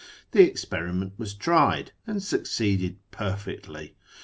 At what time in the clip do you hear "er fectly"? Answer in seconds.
3.19-3.91